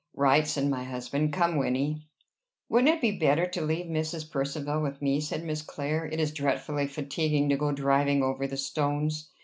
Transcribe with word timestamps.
"Right," 0.15 0.47
said 0.47 0.67
my 0.67 0.83
husband. 0.83 1.31
"Come, 1.31 1.57
Wynnie." 1.59 2.07
"Wouldn't 2.69 2.91
it 2.91 3.01
be 3.01 3.11
better 3.19 3.45
to 3.45 3.61
leave 3.61 3.85
Mrs. 3.85 4.31
Percivale 4.31 4.81
with 4.81 4.99
me?" 4.99 5.21
said 5.21 5.43
Miss 5.43 5.61
Clare. 5.61 6.07
"It 6.07 6.19
is 6.19 6.33
dreadfully 6.33 6.87
fatiguing 6.87 7.49
to 7.49 7.55
go 7.57 7.71
driving 7.71 8.23
over 8.23 8.47
the 8.47 8.57
stones." 8.57 9.29